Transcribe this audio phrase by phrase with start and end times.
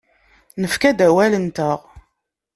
[0.61, 1.79] Nefka-d awal-nteɣ.